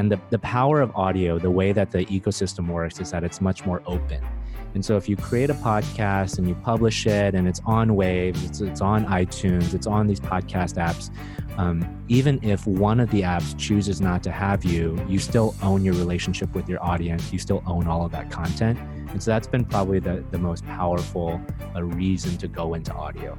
And 0.00 0.10
the, 0.10 0.18
the 0.30 0.38
power 0.38 0.80
of 0.80 0.96
audio, 0.96 1.38
the 1.38 1.50
way 1.50 1.72
that 1.72 1.90
the 1.90 2.06
ecosystem 2.06 2.68
works, 2.68 3.00
is 3.00 3.10
that 3.10 3.22
it's 3.22 3.42
much 3.42 3.66
more 3.66 3.82
open. 3.84 4.26
And 4.72 4.82
so 4.82 4.96
if 4.96 5.10
you 5.10 5.14
create 5.14 5.50
a 5.50 5.54
podcast 5.54 6.38
and 6.38 6.48
you 6.48 6.54
publish 6.54 7.06
it 7.06 7.34
and 7.34 7.46
it's 7.46 7.60
on 7.66 7.94
Waves, 7.96 8.42
it's, 8.42 8.62
it's 8.62 8.80
on 8.80 9.04
iTunes, 9.04 9.74
it's 9.74 9.86
on 9.86 10.06
these 10.06 10.18
podcast 10.18 10.78
apps, 10.78 11.10
um, 11.58 12.02
even 12.08 12.42
if 12.42 12.66
one 12.66 12.98
of 12.98 13.10
the 13.10 13.20
apps 13.20 13.54
chooses 13.58 14.00
not 14.00 14.22
to 14.22 14.30
have 14.30 14.64
you, 14.64 14.98
you 15.06 15.18
still 15.18 15.54
own 15.62 15.84
your 15.84 15.92
relationship 15.92 16.54
with 16.54 16.66
your 16.66 16.82
audience. 16.82 17.30
You 17.30 17.38
still 17.38 17.62
own 17.66 17.86
all 17.86 18.06
of 18.06 18.12
that 18.12 18.30
content. 18.30 18.78
And 19.10 19.22
so 19.22 19.30
that's 19.30 19.48
been 19.48 19.66
probably 19.66 19.98
the, 19.98 20.24
the 20.30 20.38
most 20.38 20.64
powerful 20.64 21.38
uh, 21.76 21.82
reason 21.82 22.38
to 22.38 22.48
go 22.48 22.72
into 22.72 22.94
audio. 22.94 23.36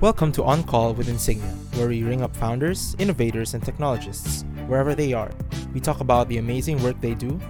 Welcome 0.00 0.30
to 0.32 0.44
On 0.44 0.62
Call 0.62 0.94
with 0.94 1.08
Insignia, 1.08 1.52
where 1.76 1.88
we 1.88 2.02
ring 2.02 2.22
up 2.22 2.34
founders, 2.36 2.94
innovators, 2.98 3.54
and 3.54 3.64
technologists 3.64 4.44
wherever 4.66 4.94
they 4.94 5.12
are. 5.12 5.30
We 5.72 5.80
talk 5.80 6.00
about 6.00 6.28
the 6.28 6.38
amazing 6.38 6.82
work 6.82 7.00
they 7.00 7.14
do, 7.14 7.40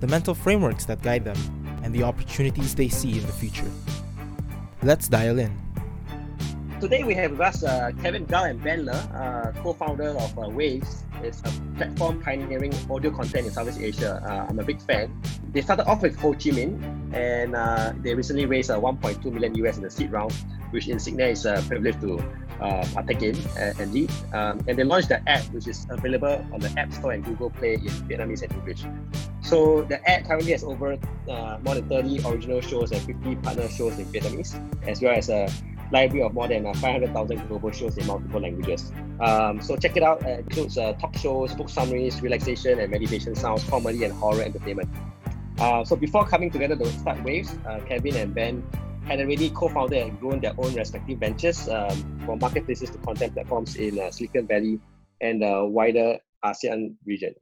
the 0.00 0.06
mental 0.06 0.34
frameworks 0.34 0.84
that 0.86 1.02
guide 1.02 1.24
them, 1.24 1.36
and 1.82 1.94
the 1.94 2.02
opportunities 2.02 2.74
they 2.74 2.88
see 2.88 3.18
in 3.18 3.26
the 3.26 3.32
future. 3.32 3.70
Let's 4.82 5.08
dial 5.08 5.38
in. 5.38 5.56
Today 6.80 7.02
we 7.02 7.14
have 7.14 7.32
with 7.32 7.40
us 7.40 7.64
uh, 7.64 7.90
Kevin 8.02 8.24
Gao 8.24 8.44
and 8.44 8.62
Ben 8.62 8.88
uh, 8.88 9.52
co-founder 9.62 10.10
of 10.10 10.38
uh, 10.38 10.48
Waves. 10.48 11.02
It's 11.24 11.40
a 11.40 11.50
platform 11.76 12.22
pioneering 12.22 12.72
audio 12.88 13.10
content 13.10 13.46
in 13.46 13.52
Southeast 13.52 13.80
Asia. 13.80 14.22
Uh, 14.24 14.46
I'm 14.48 14.60
a 14.60 14.62
big 14.62 14.80
fan. 14.82 15.10
They 15.52 15.60
started 15.60 15.88
off 15.88 16.02
with 16.02 16.14
Ho 16.20 16.32
Chi 16.34 16.50
Minh, 16.54 16.78
and 17.12 17.56
uh, 17.56 17.92
they 18.00 18.14
recently 18.14 18.46
raised 18.46 18.70
uh, 18.70 18.78
1.2 18.78 19.24
million 19.32 19.56
US 19.66 19.76
in 19.76 19.82
the 19.82 19.90
seed 19.90 20.12
round, 20.12 20.32
which 20.70 20.86
Insignia 20.86 21.26
is 21.26 21.46
uh, 21.46 21.60
privileged 21.66 22.00
to 22.02 22.22
uh, 22.60 22.86
partake 22.94 23.22
in 23.22 23.36
uh, 23.56 23.74
and 23.78 23.92
lead. 23.92 24.10
Um, 24.32 24.60
and 24.66 24.78
they 24.78 24.84
launched 24.84 25.08
the 25.08 25.26
app, 25.28 25.44
which 25.52 25.66
is 25.66 25.86
available 25.90 26.44
on 26.52 26.60
the 26.60 26.72
App 26.78 26.92
Store 26.92 27.12
and 27.12 27.24
Google 27.24 27.50
Play 27.50 27.74
in 27.74 27.92
Vietnamese 28.08 28.42
and 28.42 28.52
English. 28.52 28.84
So 29.42 29.82
the 29.82 29.98
app 30.08 30.26
currently 30.26 30.52
has 30.52 30.64
over 30.64 30.98
uh, 31.28 31.58
more 31.62 31.74
than 31.74 31.88
30 31.88 32.20
original 32.26 32.60
shows 32.60 32.92
and 32.92 33.00
50 33.02 33.36
partner 33.36 33.68
shows 33.68 33.98
in 33.98 34.06
Vietnamese, 34.06 34.54
as 34.86 35.00
well 35.00 35.14
as 35.14 35.28
a 35.28 35.48
library 35.90 36.22
of 36.22 36.34
more 36.34 36.48
than 36.48 36.66
uh, 36.66 36.74
500,000 36.74 37.48
global 37.48 37.70
shows 37.70 37.96
in 37.96 38.06
multiple 38.06 38.40
languages. 38.40 38.92
Um, 39.20 39.60
so 39.60 39.76
check 39.76 39.96
it 39.96 40.02
out. 40.02 40.22
It 40.22 40.40
includes 40.40 40.76
uh, 40.76 40.92
talk 40.94 41.16
shows, 41.16 41.54
book 41.54 41.68
summaries, 41.68 42.20
relaxation 42.20 42.78
and 42.78 42.90
meditation 42.90 43.34
sounds, 43.34 43.64
comedy 43.64 44.04
and 44.04 44.12
horror 44.12 44.42
entertainment. 44.42 44.88
Uh, 45.58 45.84
so 45.84 45.96
before 45.96 46.26
coming 46.26 46.50
together 46.50 46.76
to 46.76 46.86
start 46.86 47.22
Waves, 47.24 47.54
uh, 47.66 47.80
Kevin 47.88 48.16
and 48.16 48.34
Ben 48.34 48.62
had 49.08 49.20
already 49.20 49.48
co-founded 49.48 50.06
and 50.06 50.20
grown 50.20 50.38
their 50.38 50.52
own 50.58 50.74
respective 50.74 51.18
ventures 51.18 51.66
um, 51.68 52.20
from 52.26 52.38
marketplaces 52.38 52.90
to 52.90 52.98
content 52.98 53.32
platforms 53.32 53.76
in 53.76 53.98
uh, 53.98 54.10
Silicon 54.10 54.46
Valley 54.46 54.78
and 55.22 55.40
the 55.40 55.64
wider 55.64 56.18
ASEAN 56.44 56.94
region. 57.06 57.34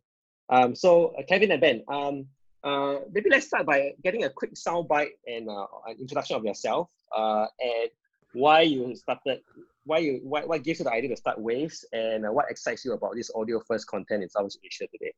Um, 0.49 0.77
so 0.77 1.09
uh, 1.19 1.23
Kevin 1.29 1.51
and 1.51 1.61
Ben, 1.61 1.83
um, 1.89 2.27
uh, 2.63 3.01
maybe 3.13 3.31
let's 3.31 3.49
start 3.49 3.67
by 3.67 3.93
getting 4.05 4.23
a 4.23 4.31
quick 4.31 4.55
soundbite 4.55 5.19
and 5.27 5.49
uh, 5.49 5.67
an 5.89 5.97
introduction 6.01 6.37
of 6.37 6.45
yourself 6.45 6.89
uh, 7.17 7.47
and 7.61 7.91
why 8.33 8.61
you 8.61 8.95
started, 8.95 9.41
why 9.85 9.99
you, 9.99 10.21
why, 10.23 10.45
what 10.45 10.63
gives 10.63 10.79
you 10.79 10.85
the 10.85 10.93
idea 10.93 11.11
to 11.11 11.17
start 11.17 11.37
Waves, 11.41 11.85
and 11.93 12.25
uh, 12.25 12.31
what 12.31 12.47
excites 12.49 12.85
you 12.85 12.93
about 12.93 13.17
this 13.17 13.31
audio 13.35 13.61
first 13.67 13.89
content 13.89 14.23
in 14.23 14.29
Southeast 14.29 14.61
Asia 14.65 14.87
today. 14.93 15.13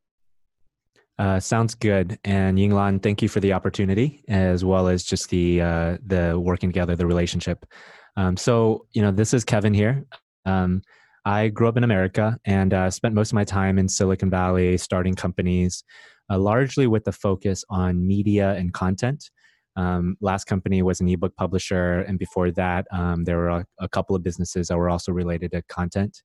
Uh, 1.18 1.40
sounds 1.40 1.74
good. 1.74 2.18
And 2.24 2.58
Yinglan, 2.58 3.02
thank 3.02 3.22
you 3.22 3.28
for 3.28 3.40
the 3.40 3.52
opportunity 3.52 4.22
as 4.28 4.64
well 4.64 4.86
as 4.86 5.02
just 5.02 5.30
the 5.30 5.60
uh, 5.60 5.98
the 6.06 6.38
working 6.38 6.68
together, 6.68 6.94
the 6.94 7.06
relationship. 7.06 7.66
Um, 8.16 8.36
so 8.36 8.86
you 8.92 9.02
know, 9.02 9.10
this 9.10 9.34
is 9.34 9.44
Kevin 9.44 9.74
here. 9.74 10.04
Um, 10.46 10.82
I 11.24 11.48
grew 11.48 11.68
up 11.68 11.76
in 11.76 11.84
America 11.84 12.38
and 12.44 12.72
uh, 12.72 12.90
spent 12.90 13.14
most 13.14 13.30
of 13.30 13.34
my 13.34 13.44
time 13.44 13.78
in 13.78 13.88
Silicon 13.88 14.30
Valley, 14.30 14.78
starting 14.78 15.14
companies, 15.14 15.82
uh, 16.30 16.38
largely 16.38 16.86
with 16.86 17.04
the 17.04 17.12
focus 17.12 17.64
on 17.68 18.06
media 18.06 18.54
and 18.54 18.72
content. 18.72 19.28
Um, 19.76 20.16
last 20.20 20.44
company 20.44 20.82
was 20.82 21.00
an 21.00 21.08
ebook 21.08 21.36
publisher, 21.36 22.00
and 22.00 22.18
before 22.18 22.50
that, 22.52 22.86
um, 22.92 23.24
there 23.24 23.36
were 23.36 23.48
a, 23.48 23.66
a, 23.78 23.88
couple 23.88 24.16
of 24.16 24.24
businesses 24.24 24.68
that 24.68 24.76
were 24.76 24.88
also 24.88 25.12
related 25.12 25.52
to 25.52 25.62
content. 25.68 26.22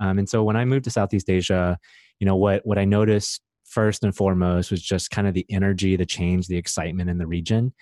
Um, 0.00 0.18
and 0.18 0.28
so 0.28 0.42
when 0.42 0.56
I 0.56 0.64
moved 0.64 0.84
to 0.84 0.90
Southeast 0.90 1.30
Asia, 1.30 1.78
you 2.18 2.26
know 2.26 2.36
what 2.36 2.66
what 2.66 2.78
I 2.78 2.84
noticed 2.84 3.42
first 3.72 4.04
and 4.04 4.14
foremost 4.14 4.70
was 4.70 4.82
just 4.82 5.10
kind 5.10 5.26
of 5.26 5.34
the 5.34 5.46
energy, 5.48 5.96
the 5.96 6.06
change, 6.06 6.46
the 6.46 6.56
excitement 6.58 7.08
in 7.08 7.18
the 7.18 7.26
region. 7.26 7.72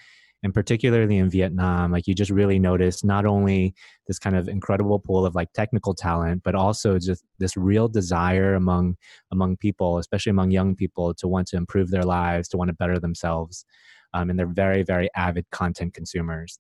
And 0.43 0.55
particularly 0.55 1.19
in 1.19 1.29
Vietnam, 1.29 1.93
like 1.93 2.07
you 2.07 2.15
just 2.15 2.31
really 2.31 2.59
noticed 2.59 3.05
not 3.05 3.27
only 3.27 3.75
this 4.07 4.19
kind 4.19 4.37
of 4.37 4.49
incredible 4.49 4.99
pool 4.99 5.27
of 5.27 5.35
like 5.35 5.53
technical 5.53 5.95
talent, 5.95 6.43
but 6.43 6.55
also 6.55 6.99
just 6.99 7.25
this 7.39 7.59
real 7.59 7.89
desire 7.89 8.55
among 8.55 8.97
among 9.31 9.59
people, 9.59 9.99
especially 9.99 10.31
among 10.31 10.51
young 10.51 10.75
people, 10.75 11.13
to 11.15 11.29
want 11.29 11.47
to 11.49 11.57
improve 11.57 11.91
their 11.91 12.05
lives, 12.05 12.49
to 12.49 12.57
want 12.57 12.69
to 12.69 12.75
better 12.75 12.99
themselves. 12.99 13.67
Um, 14.15 14.31
and 14.31 14.39
they're 14.39 14.47
very, 14.47 14.83
very 14.83 15.11
avid 15.15 15.45
content 15.51 15.93
consumers. 15.93 16.59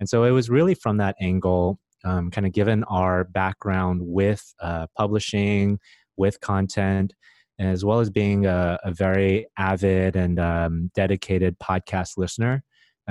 And 0.00 0.08
so 0.08 0.24
it 0.24 0.30
was 0.32 0.50
really 0.50 0.74
from 0.74 0.98
that 0.98 1.16
angle, 1.20 1.78
um, 2.04 2.30
kind 2.30 2.46
of 2.46 2.52
given 2.52 2.84
our 2.84 3.24
background 3.24 4.02
with 4.04 4.54
uh, 4.60 4.86
publishing, 4.98 5.78
with 6.16 6.40
content, 6.40 7.14
as 7.58 7.84
well 7.84 8.00
as 8.00 8.10
being 8.10 8.46
a, 8.46 8.78
a 8.84 8.92
very 8.92 9.46
avid 9.56 10.16
and 10.16 10.38
um, 10.40 10.90
dedicated 10.94 11.58
podcast 11.58 12.16
listener. 12.16 12.62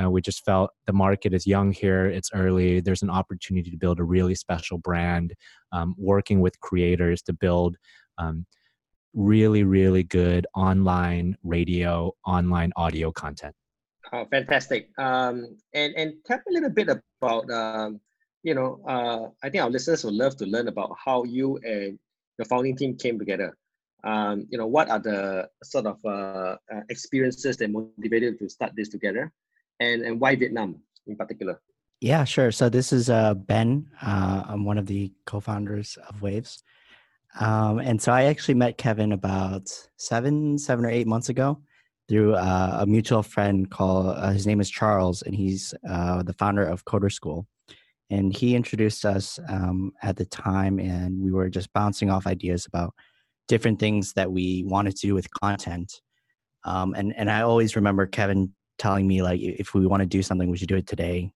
Uh, 0.02 0.10
we 0.10 0.22
just 0.22 0.44
felt 0.44 0.72
the 0.88 0.94
market 0.94 1.34
is 1.34 1.46
young 1.46 1.72
here, 1.72 2.08
it's 2.08 2.32
early. 2.34 2.82
There's 2.82 3.04
an 3.04 3.12
opportunity 3.12 3.70
to 3.70 3.78
build 3.78 4.00
a 4.00 4.04
really 4.04 4.36
special 4.36 4.80
brand, 4.80 5.34
um, 5.72 5.94
working 5.98 6.42
with 6.42 6.60
creators 6.62 7.22
to 7.24 7.34
build 7.34 7.78
um, 8.18 8.46
really, 9.14 9.64
really 9.64 10.04
good 10.04 10.48
online 10.56 11.38
radio, 11.44 12.12
online 12.26 12.72
audio 12.76 13.12
content. 13.12 13.54
Oh, 14.12 14.26
fantastic. 14.30 14.90
Um, 14.98 15.58
and, 15.74 15.94
and 15.96 16.14
tell 16.26 16.38
me 16.38 16.44
a 16.50 16.54
little 16.54 16.70
bit 16.70 16.90
about, 16.90 17.50
um, 17.52 18.00
you 18.42 18.56
know, 18.56 18.82
uh, 18.88 19.30
I 19.44 19.50
think 19.50 19.64
our 19.64 19.70
listeners 19.70 20.04
would 20.04 20.16
love 20.16 20.36
to 20.38 20.46
learn 20.46 20.68
about 20.68 20.96
how 21.04 21.24
you 21.24 21.58
and 21.64 21.98
your 22.38 22.46
founding 22.46 22.76
team 22.76 22.98
came 22.98 23.20
together 23.20 23.56
um, 24.04 24.48
you 24.50 24.58
know, 24.58 24.68
what 24.68 24.90
are 24.90 25.00
the 25.00 25.50
sort 25.64 25.86
of 25.86 25.98
uh, 26.06 26.58
uh, 26.74 26.82
experiences 26.90 27.58
that 27.58 27.72
motivated 27.72 28.34
you 28.34 28.38
to 28.40 28.50
start 28.50 28.74
this 28.76 28.90
together, 28.90 29.32
and 29.80 30.04
and 30.04 30.20
why 30.20 30.36
Vietnam 30.36 30.82
in 31.08 31.16
particular? 31.16 31.62
Yeah, 32.02 32.26
sure. 32.26 32.52
So 32.52 32.68
this 32.68 32.92
is 32.92 33.10
uh, 33.10 33.34
Ben. 33.34 33.88
Uh, 34.02 34.44
I'm 34.48 34.66
one 34.66 34.78
of 34.78 34.88
the 34.88 35.14
co-founders 35.26 35.98
of 36.10 36.22
Waves, 36.22 36.64
um, 37.40 37.80
and 37.80 38.02
so 38.02 38.12
I 38.12 38.24
actually 38.24 38.56
met 38.56 38.78
Kevin 38.78 39.14
about 39.14 39.70
seven, 39.98 40.58
seven 40.58 40.86
or 40.86 40.90
eight 40.90 41.08
months 41.08 41.30
ago 41.30 41.62
through 42.10 42.36
uh, 42.36 42.80
a 42.82 42.86
mutual 42.86 43.24
friend 43.24 43.72
called. 43.72 44.18
Uh, 44.18 44.32
his 44.32 44.46
name 44.46 44.60
is 44.60 44.70
Charles, 44.70 45.22
and 45.22 45.34
he's 45.34 45.74
uh, 45.90 46.24
the 46.24 46.34
founder 46.34 46.66
of 46.66 46.84
Coder 46.84 47.12
School. 47.12 47.48
And 48.10 48.36
he 48.36 48.56
introduced 48.56 49.06
us 49.06 49.40
um, 49.48 49.94
at 50.04 50.18
the 50.18 50.26
time, 50.26 50.78
and 50.78 51.20
we 51.20 51.32
were 51.32 51.50
just 51.50 51.72
bouncing 51.72 52.10
off 52.10 52.28
ideas 52.28 52.66
about 52.66 52.94
different 53.48 53.80
things 53.80 54.14
that 54.14 54.32
we 54.32 54.64
wanted 54.66 54.96
to 54.96 55.08
do 55.08 55.14
with 55.14 55.32
content. 55.32 56.02
Um, 56.66 56.94
and 56.96 57.14
and 57.18 57.30
I 57.30 57.42
always 57.42 57.76
remember 57.76 58.06
Kevin 58.06 58.54
telling 58.78 59.08
me 59.08 59.22
like 59.22 59.42
if 59.42 59.74
we 59.74 59.86
want 59.86 60.02
to 60.02 60.08
do 60.08 60.22
something, 60.22 60.50
we 60.50 60.58
should 60.58 60.70
do 60.70 60.78
it 60.78 60.88
today. 60.88 61.32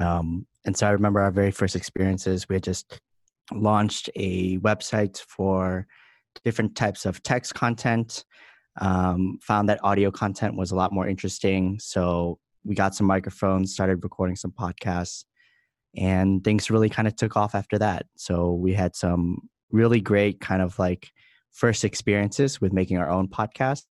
Um, 0.00 0.46
and 0.64 0.76
so 0.76 0.86
I 0.86 0.90
remember 0.90 1.20
our 1.20 1.30
very 1.30 1.50
first 1.50 1.76
experiences. 1.76 2.48
We 2.48 2.56
had 2.56 2.62
just 2.62 3.00
launched 3.52 4.08
a 4.14 4.58
website 4.58 5.20
for 5.20 5.86
different 6.44 6.76
types 6.76 7.06
of 7.06 7.22
text 7.22 7.54
content. 7.54 8.24
Um, 8.80 9.38
found 9.42 9.68
that 9.68 9.82
audio 9.82 10.10
content 10.10 10.56
was 10.56 10.70
a 10.70 10.76
lot 10.76 10.92
more 10.92 11.08
interesting, 11.08 11.78
so 11.80 12.38
we 12.64 12.74
got 12.74 12.94
some 12.94 13.06
microphones, 13.06 13.72
started 13.72 14.02
recording 14.04 14.36
some 14.36 14.52
podcasts, 14.52 15.24
and 15.96 16.44
things 16.44 16.70
really 16.70 16.88
kind 16.88 17.08
of 17.08 17.16
took 17.16 17.36
off 17.36 17.54
after 17.54 17.78
that. 17.78 18.06
So 18.16 18.52
we 18.52 18.72
had 18.72 18.94
some 18.94 19.48
really 19.72 20.00
great 20.00 20.40
kind 20.40 20.62
of 20.62 20.78
like 20.78 21.10
first 21.52 21.84
experiences 21.84 22.60
with 22.60 22.72
making 22.72 22.98
our 22.98 23.10
own 23.10 23.28
podcasts. 23.28 23.84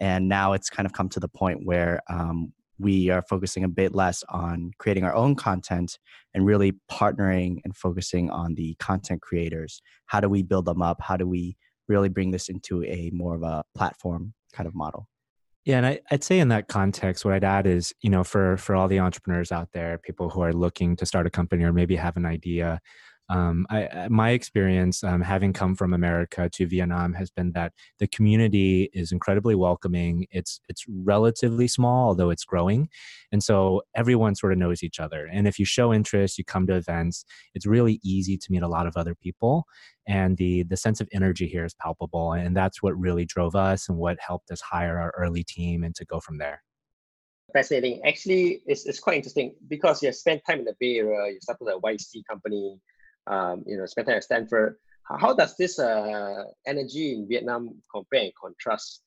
And 0.00 0.28
now 0.28 0.54
it's 0.54 0.70
kind 0.70 0.86
of 0.86 0.92
come 0.92 1.08
to 1.10 1.20
the 1.20 1.28
point 1.28 1.60
where 1.64 2.00
um, 2.08 2.52
we 2.78 3.10
are 3.10 3.22
focusing 3.22 3.64
a 3.64 3.68
bit 3.68 3.94
less 3.94 4.24
on 4.30 4.70
creating 4.78 5.04
our 5.04 5.14
own 5.14 5.34
content 5.34 5.98
and 6.32 6.46
really 6.46 6.72
partnering 6.90 7.58
and 7.64 7.76
focusing 7.76 8.30
on 8.30 8.54
the 8.54 8.74
content 8.78 9.20
creators. 9.20 9.82
How 10.06 10.20
do 10.20 10.28
we 10.28 10.42
build 10.42 10.64
them 10.64 10.80
up? 10.80 11.02
How 11.02 11.16
do 11.16 11.28
we 11.28 11.56
really 11.88 12.08
bring 12.08 12.30
this 12.30 12.48
into 12.48 12.82
a 12.84 13.10
more 13.12 13.34
of 13.34 13.42
a 13.42 13.64
platform 13.74 14.32
kind 14.52 14.66
of 14.66 14.74
model? 14.74 15.08
Yeah, 15.66 15.76
and 15.76 15.86
I, 15.86 16.00
would 16.10 16.24
say 16.24 16.38
in 16.38 16.48
that 16.48 16.68
context, 16.68 17.24
what 17.24 17.34
I'd 17.34 17.44
add 17.44 17.66
is, 17.66 17.92
you 18.00 18.08
know, 18.08 18.24
for 18.24 18.56
for 18.56 18.74
all 18.74 18.88
the 18.88 19.00
entrepreneurs 19.00 19.52
out 19.52 19.68
there, 19.72 19.98
people 19.98 20.30
who 20.30 20.40
are 20.40 20.54
looking 20.54 20.96
to 20.96 21.04
start 21.04 21.26
a 21.26 21.30
company 21.30 21.64
or 21.64 21.72
maybe 21.72 21.96
have 21.96 22.16
an 22.16 22.24
idea, 22.24 22.80
um, 23.30 23.64
I, 23.70 24.08
my 24.10 24.30
experience 24.30 25.04
um, 25.04 25.20
having 25.20 25.52
come 25.52 25.76
from 25.76 25.94
America 25.94 26.50
to 26.52 26.66
Vietnam 26.66 27.14
has 27.14 27.30
been 27.30 27.52
that 27.52 27.72
the 28.00 28.08
community 28.08 28.90
is 28.92 29.12
incredibly 29.12 29.54
welcoming. 29.54 30.26
It's 30.32 30.60
it's 30.68 30.84
relatively 30.88 31.68
small, 31.68 32.08
although 32.08 32.30
it's 32.30 32.44
growing, 32.44 32.88
and 33.30 33.40
so 33.40 33.82
everyone 33.94 34.34
sort 34.34 34.52
of 34.52 34.58
knows 34.58 34.82
each 34.82 34.98
other. 34.98 35.28
And 35.32 35.46
if 35.46 35.60
you 35.60 35.64
show 35.64 35.94
interest, 35.94 36.38
you 36.38 36.44
come 36.44 36.66
to 36.66 36.74
events. 36.74 37.24
It's 37.54 37.66
really 37.66 38.00
easy 38.02 38.36
to 38.36 38.52
meet 38.52 38.62
a 38.62 38.68
lot 38.68 38.88
of 38.88 38.96
other 38.96 39.14
people, 39.14 39.64
and 40.08 40.36
the 40.36 40.64
the 40.64 40.76
sense 40.76 41.00
of 41.00 41.08
energy 41.12 41.46
here 41.46 41.64
is 41.64 41.74
palpable. 41.74 42.32
And 42.32 42.56
that's 42.56 42.82
what 42.82 42.98
really 42.98 43.24
drove 43.24 43.54
us 43.54 43.88
and 43.88 43.96
what 43.96 44.18
helped 44.18 44.50
us 44.50 44.60
hire 44.60 44.98
our 44.98 45.14
early 45.16 45.44
team 45.44 45.84
and 45.84 45.94
to 45.94 46.04
go 46.04 46.18
from 46.18 46.38
there 46.38 46.62
fascinating. 47.52 48.00
Actually, 48.06 48.62
it's, 48.66 48.86
it's 48.86 49.00
quite 49.00 49.16
interesting 49.16 49.54
because 49.68 50.02
you 50.02 50.12
spent 50.12 50.40
time 50.46 50.60
in 50.60 50.64
the 50.64 50.76
Bay 50.78 50.98
Area, 50.98 51.32
you 51.32 51.40
started 51.40 51.66
a 51.66 51.80
YC 51.80 52.24
company, 52.28 52.78
um, 53.30 53.64
you 53.66 53.76
know, 53.76 53.86
spent 53.86 54.08
time 54.08 54.16
at 54.16 54.24
Stanford. 54.24 54.76
How 55.04 55.34
does 55.34 55.56
this 55.56 55.78
uh, 55.78 56.44
energy 56.66 57.14
in 57.14 57.26
Vietnam 57.26 57.74
compare 57.92 58.22
and 58.22 58.32
contrast 58.40 59.02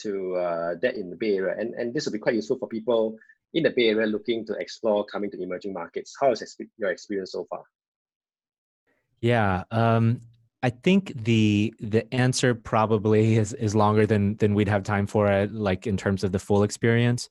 to 0.00 0.36
uh, 0.36 0.74
that 0.82 0.94
in 0.96 1.10
the 1.10 1.16
Bay 1.16 1.36
Area? 1.36 1.56
And, 1.58 1.74
and 1.74 1.94
this 1.94 2.04
will 2.04 2.12
be 2.12 2.18
quite 2.18 2.34
useful 2.34 2.58
for 2.58 2.68
people 2.68 3.16
in 3.54 3.62
the 3.62 3.70
Bay 3.70 3.88
Area 3.88 4.06
looking 4.06 4.44
to 4.46 4.52
explore 4.54 5.04
coming 5.06 5.30
to 5.30 5.42
emerging 5.42 5.72
markets. 5.72 6.14
How 6.20 6.32
is 6.32 6.56
your 6.76 6.90
experience 6.90 7.32
so 7.32 7.46
far? 7.48 7.62
Yeah, 9.20 9.64
um, 9.70 10.20
I 10.62 10.70
think 10.70 11.12
the 11.24 11.74
the 11.80 12.12
answer 12.14 12.54
probably 12.54 13.36
is 13.36 13.52
is 13.54 13.74
longer 13.74 14.06
than 14.06 14.36
than 14.36 14.54
we'd 14.54 14.68
have 14.68 14.84
time 14.84 15.06
for 15.06 15.26
it, 15.28 15.52
like 15.52 15.86
in 15.86 15.96
terms 15.96 16.22
of 16.24 16.32
the 16.32 16.38
full 16.38 16.62
experience. 16.62 17.28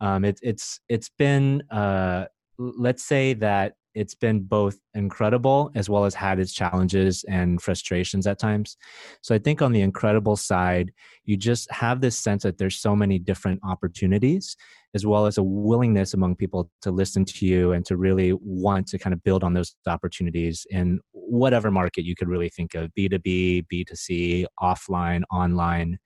Um, 0.00 0.24
it, 0.24 0.40
it's 0.42 0.80
it's 0.88 1.08
been 1.08 1.62
uh, 1.70 2.26
let's 2.58 3.04
say 3.04 3.34
that 3.34 3.76
it's 3.94 4.14
been 4.14 4.40
both 4.40 4.78
incredible 4.94 5.70
as 5.74 5.88
well 5.88 6.04
as 6.04 6.14
had 6.14 6.38
its 6.38 6.52
challenges 6.52 7.24
and 7.28 7.60
frustrations 7.60 8.26
at 8.26 8.38
times. 8.38 8.76
So 9.22 9.34
I 9.34 9.38
think 9.38 9.62
on 9.62 9.72
the 9.72 9.80
incredible 9.80 10.36
side, 10.36 10.92
you 11.24 11.36
just 11.36 11.70
have 11.70 12.00
this 12.00 12.18
sense 12.18 12.42
that 12.42 12.58
there's 12.58 12.76
so 12.76 12.96
many 12.96 13.18
different 13.18 13.60
opportunities, 13.64 14.56
as 14.94 15.06
well 15.06 15.26
as 15.26 15.38
a 15.38 15.42
willingness 15.42 16.14
among 16.14 16.36
people 16.36 16.70
to 16.82 16.90
listen 16.90 17.24
to 17.24 17.46
you 17.46 17.72
and 17.72 17.84
to 17.86 17.96
really 17.96 18.32
want 18.40 18.86
to 18.88 18.98
kind 18.98 19.14
of 19.14 19.22
build 19.22 19.44
on 19.44 19.54
those 19.54 19.74
opportunities 19.86 20.66
in 20.70 21.00
whatever 21.12 21.70
market 21.70 22.04
you 22.04 22.14
could 22.14 22.28
really 22.28 22.48
think 22.48 22.74
of 22.74 22.90
B2B, 22.98 23.66
B2C, 23.72 24.46
offline, 24.60 25.22
online. 25.30 25.98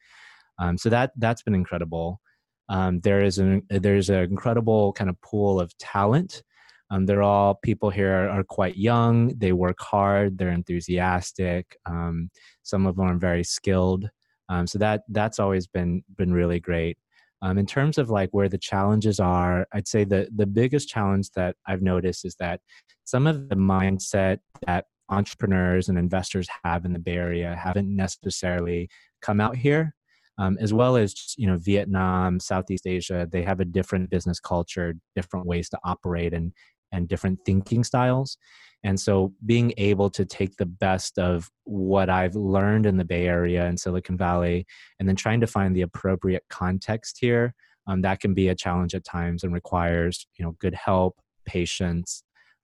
Um, 0.59 0.79
so 0.79 0.89
that 0.89 1.13
that's 1.17 1.43
been 1.43 1.55
incredible. 1.55 2.21
Um, 2.69 3.01
there 3.01 3.23
is 3.23 3.39
an 3.39 3.63
there's 3.69 4.11
an 4.11 4.25
incredible 4.25 4.93
kind 4.93 5.11
of 5.11 5.21
pool 5.21 5.61
of 5.61 5.77
talent. 5.79 6.43
Um, 6.91 7.07
they're 7.07 7.23
all 7.23 7.57
people 7.63 7.91
here 7.91 8.13
are, 8.13 8.45
quite 8.45 8.77
young. 8.77 9.37
They 9.39 9.53
work 9.53 9.81
hard. 9.81 10.39
They're 10.39 10.51
enthusiastic. 10.51 11.77
Um, 11.85 12.31
some 12.63 12.87
of 12.87 12.97
them 12.97 13.07
are 13.07 13.19
very 13.19 13.43
skilled. 13.45 14.09
Um, 14.49 14.67
so 14.67 14.79
that 14.79 15.03
that's 15.09 15.41
always 15.41 15.67
been 15.67 16.05
been 16.17 16.33
really 16.33 16.61
great. 16.61 16.97
Um, 17.43 17.59
in 17.59 17.67
terms 17.67 17.99
of 17.99 18.09
like 18.11 18.31
where 18.31 18.49
the 18.49 18.59
challenges 18.59 19.19
are, 19.19 19.67
I'd 19.73 19.89
say 19.89 20.05
the 20.05 20.29
the 20.37 20.47
biggest 20.47 20.89
challenge 20.89 21.31
that 21.33 21.57
I've 21.67 21.83
noticed 21.83 22.25
is 22.25 22.37
that 22.37 22.61
some 23.05 23.27
of 23.27 23.49
the 23.49 23.57
mindset 23.57 24.39
that 24.67 24.87
entrepreneurs 25.09 25.89
and 25.89 25.99
investors 25.99 26.49
have 26.65 26.85
in 26.85 26.93
the 26.93 26.99
Bay 27.01 27.17
Area 27.17 27.57
haven't 27.57 27.95
necessarily 27.95 28.89
come 29.21 29.41
out 29.41 29.57
here 29.57 29.97
um, 30.39 30.57
as 30.61 30.73
well 30.73 30.97
as 30.97 31.35
you 31.37 31.47
know 31.47 31.57
Vietnam, 31.57 32.41
Southeast 32.41 32.87
Asia. 32.87 33.29
They 33.31 33.43
have 33.43 33.61
a 33.61 33.65
different 33.65 34.11
business 34.11 34.41
culture, 34.41 34.95
different 35.15 35.47
ways 35.47 35.69
to 35.71 35.79
operate, 35.85 36.35
and 36.35 36.53
and 36.97 37.09
different 37.09 37.39
thinking 37.45 37.85
styles. 37.85 38.39
And 38.85 38.99
so, 38.99 39.33
being 39.45 39.73
able 39.79 40.11
to 40.11 40.25
take 40.25 40.57
the 40.57 40.67
best 40.67 41.19
of 41.19 41.51
what 41.65 42.09
I've 42.09 42.37
learned 42.37 42.87
in 42.87 42.97
the 42.97 43.05
Bay 43.05 43.27
Area 43.27 43.67
and 43.67 43.79
Silicon 43.79 44.17
Valley, 44.17 44.67
and 45.01 45.09
then 45.09 45.17
trying 45.17 45.41
to 45.41 45.47
find 45.47 45.75
the 45.75 45.83
appropriate 45.83 46.45
context 46.51 47.19
here, 47.21 47.55
um, 47.87 48.03
that 48.03 48.21
can 48.21 48.35
be 48.35 48.49
a 48.49 48.55
challenge 48.55 48.95
at 48.95 49.05
times 49.05 49.45
and 49.45 49.53
requires 49.53 50.27
you 50.39 50.45
know 50.45 50.53
good 50.61 50.75
help, 50.75 51.17
patience, 51.47 52.23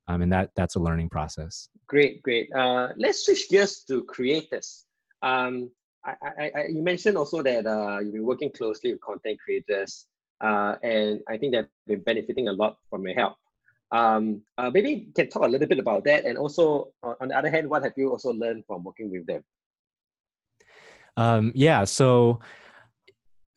um, 0.09 0.23
and 0.23 0.33
that 0.33 0.51
that's 0.55 0.77
a 0.77 0.81
learning 0.81 1.09
process. 1.09 1.69
Great, 1.89 2.23
great. 2.23 2.49
Uh, 2.55 2.89
let's 2.97 3.25
switch 3.25 3.49
gears 3.49 3.85
to 3.89 4.05
creators. 4.05 4.85
Um, 5.23 5.71
I, 6.05 6.15
I, 6.23 6.51
I, 6.57 6.67
you 6.69 6.83
mentioned 6.83 7.17
also 7.17 7.43
that 7.43 7.67
uh, 7.67 8.01
you've 8.01 8.13
been 8.13 8.27
working 8.27 8.51
closely 8.51 8.93
with 8.93 9.01
content 9.01 9.39
creators, 9.45 10.07
uh, 10.41 10.77
and 10.83 11.21
I 11.29 11.37
think 11.37 11.55
that 11.55 11.69
they've 11.87 12.05
been 12.05 12.15
benefiting 12.15 12.49
a 12.49 12.53
lot 12.53 12.77
from 12.91 13.05
your 13.05 13.15
help. 13.15 13.37
Um, 13.93 14.43
uh, 14.57 14.71
maybe 14.71 14.91
you 14.91 15.13
can 15.15 15.29
talk 15.29 15.43
a 15.43 15.47
little 15.49 15.69
bit 15.69 15.79
about 15.79 16.05
that, 16.05 16.25
and 16.25 16.39
also 16.39 16.89
on 17.03 17.29
the 17.29 17.37
other 17.37 17.51
hand, 17.51 17.69
what 17.69 17.83
have 17.85 17.93
you 17.97 18.11
also 18.11 18.33
learned 18.33 18.65
from 18.67 18.83
working 18.83 19.11
with 19.11 19.27
them? 19.27 19.45
Um, 21.17 21.53
yeah, 21.55 21.85
so 21.85 22.41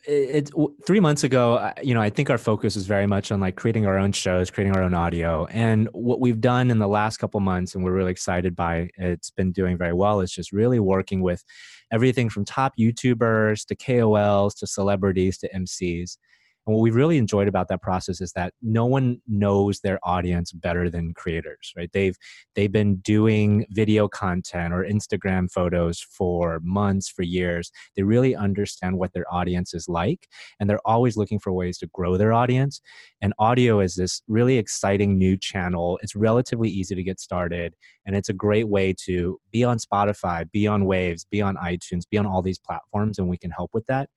it, 0.07 0.51
it, 0.55 0.69
three 0.85 0.99
months 0.99 1.23
ago 1.23 1.71
you 1.81 1.93
know 1.93 2.01
i 2.01 2.09
think 2.09 2.29
our 2.29 2.37
focus 2.37 2.75
is 2.75 2.85
very 2.85 3.07
much 3.07 3.31
on 3.31 3.39
like 3.39 3.55
creating 3.55 3.85
our 3.85 3.97
own 3.97 4.11
shows 4.11 4.51
creating 4.51 4.75
our 4.75 4.83
own 4.83 4.93
audio 4.93 5.45
and 5.47 5.89
what 5.93 6.19
we've 6.19 6.41
done 6.41 6.69
in 6.69 6.79
the 6.79 6.87
last 6.87 7.17
couple 7.17 7.39
months 7.39 7.75
and 7.75 7.83
we're 7.83 7.91
really 7.91 8.11
excited 8.11 8.55
by 8.55 8.89
it's 8.97 9.31
been 9.31 9.51
doing 9.51 9.77
very 9.77 9.93
well 9.93 10.21
is 10.21 10.31
just 10.31 10.51
really 10.51 10.79
working 10.79 11.21
with 11.21 11.43
everything 11.91 12.29
from 12.29 12.45
top 12.45 12.73
youtubers 12.77 13.65
to 13.65 13.75
kols 13.75 14.53
to 14.53 14.67
celebrities 14.67 15.37
to 15.37 15.49
mcs 15.53 16.17
and 16.65 16.75
what 16.75 16.81
we've 16.81 16.95
really 16.95 17.17
enjoyed 17.17 17.47
about 17.47 17.67
that 17.67 17.81
process 17.81 18.21
is 18.21 18.31
that 18.33 18.53
no 18.61 18.85
one 18.85 19.21
knows 19.27 19.81
their 19.81 19.99
audience 20.03 20.51
better 20.51 20.89
than 20.89 21.13
creators, 21.13 21.71
right? 21.77 21.89
They've 21.93 22.17
they've 22.55 22.71
been 22.71 22.97
doing 22.97 23.65
video 23.69 24.07
content 24.07 24.73
or 24.73 24.83
Instagram 24.83 25.51
photos 25.51 25.99
for 25.99 26.59
months, 26.63 27.07
for 27.07 27.21
years. 27.21 27.71
They 27.95 28.03
really 28.03 28.35
understand 28.35 28.97
what 28.97 29.13
their 29.13 29.31
audience 29.31 29.73
is 29.73 29.87
like, 29.87 30.27
and 30.59 30.69
they're 30.69 30.85
always 30.85 31.17
looking 31.17 31.39
for 31.39 31.53
ways 31.53 31.77
to 31.79 31.87
grow 31.93 32.17
their 32.17 32.33
audience. 32.33 32.81
And 33.21 33.33
audio 33.37 33.79
is 33.79 33.95
this 33.95 34.21
really 34.27 34.57
exciting 34.57 35.17
new 35.17 35.37
channel. 35.37 35.99
It's 36.01 36.15
relatively 36.15 36.69
easy 36.69 36.95
to 36.95 37.03
get 37.03 37.19
started, 37.19 37.75
and 38.05 38.15
it's 38.15 38.29
a 38.29 38.33
great 38.33 38.69
way 38.69 38.93
to 39.05 39.39
be 39.51 39.63
on 39.63 39.77
Spotify, 39.77 40.49
be 40.51 40.65
on 40.65 40.85
Waves, 40.85 41.25
be 41.29 41.41
on 41.41 41.55
iTunes, 41.57 42.09
be 42.09 42.17
on 42.17 42.25
all 42.25 42.41
these 42.41 42.59
platforms, 42.59 43.19
and 43.19 43.29
we 43.29 43.37
can 43.37 43.51
help 43.51 43.71
with 43.73 43.85
that. 43.85 44.09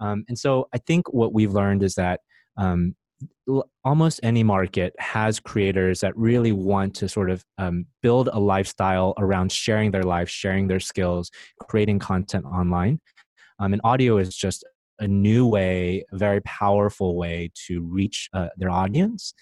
Um, 0.00 0.24
and 0.28 0.38
so 0.38 0.68
I 0.74 0.78
think 0.78 1.12
what 1.12 1.32
we've 1.32 1.52
learned 1.52 1.82
is 1.82 1.94
that 1.94 2.20
um, 2.56 2.94
almost 3.84 4.20
any 4.22 4.42
market 4.42 4.94
has 4.98 5.40
creators 5.40 6.00
that 6.00 6.16
really 6.16 6.52
want 6.52 6.94
to 6.96 7.08
sort 7.08 7.30
of 7.30 7.44
um, 7.58 7.86
build 8.02 8.28
a 8.32 8.38
lifestyle 8.38 9.14
around 9.18 9.52
sharing 9.52 9.90
their 9.90 10.02
life, 10.02 10.28
sharing 10.28 10.68
their 10.68 10.80
skills, 10.80 11.30
creating 11.60 11.98
content 11.98 12.44
online. 12.44 13.00
Um, 13.58 13.72
and 13.72 13.80
audio 13.84 14.18
is 14.18 14.36
just 14.36 14.64
a 14.98 15.06
new 15.06 15.46
way, 15.46 16.04
a 16.12 16.16
very 16.16 16.40
powerful 16.42 17.16
way 17.16 17.50
to 17.66 17.82
reach 17.82 18.28
uh, 18.32 18.48
their 18.56 18.70
audience. 18.70 19.34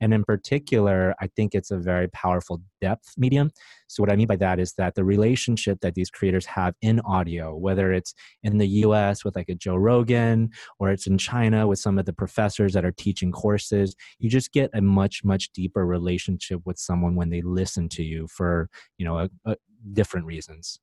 And 0.00 0.14
in 0.14 0.24
particular, 0.24 1.14
I 1.20 1.26
think 1.28 1.54
it's 1.54 1.70
a 1.70 1.78
very 1.78 2.08
powerful 2.08 2.62
depth 2.80 3.14
medium. 3.16 3.50
So, 3.86 4.02
what 4.02 4.12
I 4.12 4.16
mean 4.16 4.26
by 4.26 4.36
that 4.36 4.58
is 4.58 4.72
that 4.74 4.94
the 4.94 5.04
relationship 5.04 5.80
that 5.80 5.94
these 5.94 6.10
creators 6.10 6.46
have 6.46 6.74
in 6.80 7.00
audio, 7.00 7.56
whether 7.56 7.92
it's 7.92 8.14
in 8.42 8.58
the 8.58 8.68
US 8.84 9.24
with 9.24 9.36
like 9.36 9.48
a 9.48 9.54
Joe 9.54 9.76
Rogan 9.76 10.50
or 10.78 10.90
it's 10.90 11.06
in 11.06 11.18
China 11.18 11.66
with 11.66 11.78
some 11.78 11.98
of 11.98 12.06
the 12.06 12.12
professors 12.12 12.72
that 12.72 12.84
are 12.84 12.92
teaching 12.92 13.32
courses, 13.32 13.94
you 14.18 14.30
just 14.30 14.52
get 14.52 14.70
a 14.74 14.80
much, 14.80 15.24
much 15.24 15.50
deeper 15.52 15.86
relationship 15.86 16.60
with 16.64 16.78
someone 16.78 17.14
when 17.14 17.30
they 17.30 17.42
listen 17.42 17.88
to 17.90 18.02
you 18.02 18.26
for, 18.28 18.68
you 18.98 19.04
know, 19.04 19.18
a, 19.18 19.30
a 19.46 19.56
different 19.92 20.26
reasons. 20.26 20.80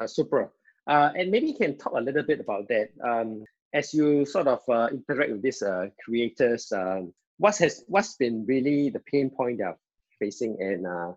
Uh, 0.00 0.06
super. 0.06 0.52
Uh, 0.86 1.10
and 1.16 1.30
maybe 1.30 1.46
you 1.46 1.54
can 1.54 1.76
talk 1.76 1.92
a 1.94 2.00
little 2.00 2.22
bit 2.22 2.40
about 2.40 2.66
that. 2.68 2.88
Um, 3.04 3.44
as 3.72 3.94
you 3.94 4.24
sort 4.24 4.48
of 4.48 4.60
uh, 4.68 4.88
interact 4.90 5.30
with 5.30 5.42
these 5.42 5.62
uh, 5.62 5.86
creators, 6.04 6.72
um, 6.72 7.12
what 7.40 7.56
has 7.56 7.84
what's 7.88 8.16
been 8.16 8.44
really 8.46 8.90
the 8.90 9.00
pain 9.10 9.30
point 9.30 9.58
they're 9.58 9.78
facing 10.18 10.58
and 10.60 10.86
uh, 10.86 11.10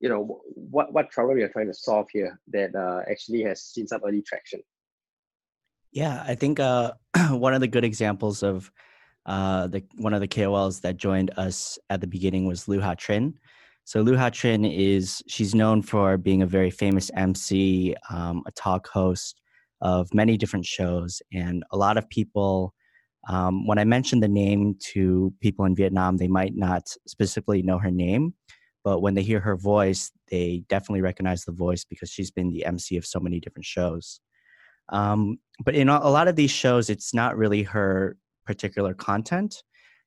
you 0.00 0.08
know 0.08 0.40
what 0.54 0.92
what 0.92 1.10
trouble 1.10 1.36
you're 1.36 1.50
trying 1.50 1.66
to 1.66 1.74
solve 1.74 2.06
here 2.10 2.40
that 2.48 2.74
uh, 2.74 3.02
actually 3.10 3.42
has 3.42 3.62
seen 3.62 3.86
some 3.86 4.00
early 4.04 4.22
traction? 4.22 4.60
Yeah 5.92 6.24
i 6.26 6.34
think 6.34 6.58
uh, 6.58 6.92
one 7.30 7.54
of 7.54 7.60
the 7.60 7.68
good 7.68 7.84
examples 7.84 8.42
of 8.42 8.72
uh, 9.26 9.66
the 9.66 9.84
one 9.96 10.14
of 10.14 10.20
the 10.20 10.28
kols 10.28 10.80
that 10.80 10.96
joined 10.96 11.30
us 11.36 11.78
at 11.90 12.00
the 12.00 12.06
beginning 12.06 12.46
was 12.46 12.68
lu 12.68 12.80
ha 12.80 12.94
trin 12.94 13.34
so 13.84 14.00
lu 14.00 14.16
ha 14.16 14.30
trin 14.30 14.64
is 14.64 15.22
she's 15.26 15.54
known 15.54 15.82
for 15.82 16.16
being 16.16 16.40
a 16.42 16.46
very 16.46 16.70
famous 16.70 17.10
mc 17.14 17.94
um, 18.08 18.42
a 18.46 18.52
talk 18.52 18.88
host 18.88 19.42
of 19.82 20.12
many 20.14 20.38
different 20.38 20.64
shows 20.64 21.20
and 21.34 21.64
a 21.70 21.76
lot 21.76 21.98
of 21.98 22.08
people 22.08 22.72
um, 23.28 23.66
when 23.66 23.78
I 23.78 23.84
mention 23.84 24.20
the 24.20 24.28
name 24.28 24.76
to 24.92 25.32
people 25.40 25.64
in 25.64 25.74
Vietnam, 25.74 26.16
they 26.16 26.28
might 26.28 26.54
not 26.54 26.88
specifically 27.06 27.62
know 27.62 27.78
her 27.78 27.90
name, 27.90 28.34
but 28.84 29.00
when 29.00 29.14
they 29.14 29.22
hear 29.22 29.40
her 29.40 29.56
voice, 29.56 30.12
they 30.30 30.62
definitely 30.68 31.00
recognize 31.00 31.44
the 31.44 31.52
voice 31.52 31.84
because 31.84 32.08
she's 32.10 32.30
been 32.30 32.50
the 32.50 32.64
MC 32.64 32.96
of 32.96 33.04
so 33.04 33.18
many 33.18 33.40
different 33.40 33.64
shows. 33.64 34.20
Um, 34.90 35.38
but 35.64 35.74
in 35.74 35.88
a 35.88 36.08
lot 36.08 36.28
of 36.28 36.36
these 36.36 36.52
shows, 36.52 36.88
it's 36.88 37.12
not 37.12 37.36
really 37.36 37.64
her 37.64 38.16
particular 38.46 38.94
content. 38.94 39.62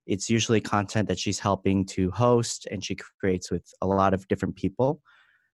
It's 0.05 0.29
usually 0.29 0.61
content 0.61 1.09
that 1.09 1.19
she's 1.19 1.39
helping 1.39 1.85
to 1.87 2.09
host 2.11 2.67
and 2.71 2.83
she 2.83 2.97
creates 3.19 3.51
with 3.51 3.65
a 3.81 3.87
lot 3.87 4.13
of 4.13 4.27
different 4.29 4.55
people. 4.55 5.01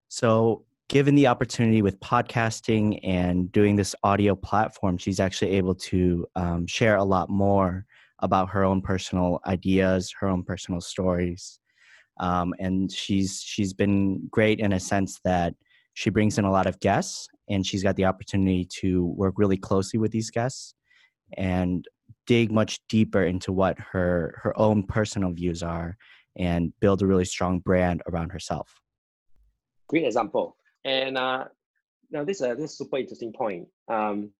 So, 0.07 0.65
given 0.88 1.15
the 1.15 1.27
opportunity 1.27 1.82
with 1.82 2.00
podcasting 2.00 3.00
and 3.04 3.51
doing 3.51 3.75
this 3.75 3.96
audio 4.04 4.36
platform, 4.36 4.98
she's 4.98 5.20
actually 5.20 5.51
able 5.51 5.75
to 5.75 6.25
um, 6.36 6.68
share 6.68 6.98
a 6.98 7.04
lot 7.04 7.30
more 7.30 7.86
about 8.20 8.50
her 8.50 8.63
own 8.63 8.82
personal 8.82 9.39
ideas, 9.46 10.13
her 10.20 10.27
own 10.27 10.44
personal 10.44 10.80
stories, 10.80 11.60
um, 12.20 12.54
and 12.60 12.92
she's 12.92 13.42
she's 13.42 13.74
been 13.74 14.27
great 14.32 14.60
in 14.60 14.74
a 14.74 14.80
sense 14.80 15.20
that 15.25 15.54
she 15.96 16.10
brings 16.10 16.38
in 16.38 16.46
a 16.46 16.51
lot 16.51 16.68
of 16.68 16.80
guests, 16.80 17.27
and 17.50 17.65
she's 17.65 17.84
got 17.84 17.96
the 17.96 18.06
opportunity 18.06 18.65
to 18.80 19.06
work 19.06 19.36
really 19.38 19.58
closely 19.58 20.00
with 20.00 20.12
these 20.12 20.30
guests 20.30 20.75
and 21.38 21.86
dig 22.27 22.51
much 22.51 22.80
deeper 22.88 23.24
into 23.24 23.51
what 23.51 23.77
her 23.80 24.39
her 24.42 24.58
own 24.60 24.84
personal 24.84 25.32
views 25.32 25.62
are 25.62 25.98
and 26.38 26.74
build 26.80 27.01
a 27.01 27.08
really 27.08 27.25
strong 27.25 27.60
brand 27.60 28.01
around 28.08 28.32
herself. 28.32 28.82
Great 29.88 30.06
example. 30.06 30.56
And 30.86 31.18
uh, 31.18 31.46
now 32.12 32.24
this 32.24 32.39
is 32.39 32.48
a 32.48 32.56
this 32.56 32.72
is 32.72 32.77
super 32.77 32.98
interesting 32.98 33.34
point. 33.34 33.68
Um, 33.92 34.32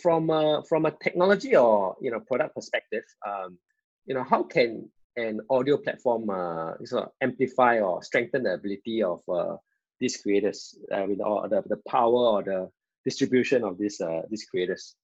from 0.00 0.30
a, 0.30 0.62
from 0.68 0.86
a 0.86 0.92
technology 1.02 1.56
or 1.56 1.96
you 2.00 2.10
know 2.10 2.20
product 2.20 2.54
perspective, 2.54 3.04
um, 3.26 3.58
you 4.06 4.14
know 4.14 4.24
how 4.24 4.42
can 4.42 4.88
an 5.16 5.40
audio 5.50 5.76
platform 5.76 6.28
uh, 6.30 6.72
sort 6.84 7.04
of 7.04 7.10
amplify 7.20 7.78
or 7.80 8.02
strengthen 8.02 8.42
the 8.42 8.54
ability 8.54 9.02
of 9.02 9.20
uh, 9.32 9.56
these 10.00 10.16
creators 10.16 10.76
uh, 10.92 11.04
with 11.06 11.20
all 11.20 11.48
the, 11.48 11.62
the 11.68 11.78
power 11.88 12.10
or 12.10 12.42
the 12.42 12.68
distribution 13.04 13.62
of 13.62 13.78
these 13.78 14.00
uh, 14.00 14.22
these 14.30 14.44
creators? 14.50 14.96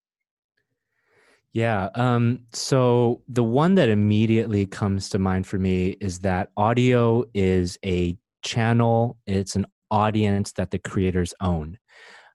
Yeah. 1.52 1.88
Um, 1.96 2.40
so 2.52 3.22
the 3.28 3.42
one 3.42 3.74
that 3.74 3.88
immediately 3.88 4.66
comes 4.66 5.08
to 5.10 5.18
mind 5.18 5.46
for 5.46 5.58
me 5.58 5.96
is 6.00 6.20
that 6.20 6.50
audio 6.56 7.24
is 7.34 7.76
a 7.84 8.16
channel, 8.42 9.18
it's 9.26 9.56
an 9.56 9.66
audience 9.90 10.52
that 10.52 10.70
the 10.70 10.78
creators 10.78 11.34
own. 11.40 11.78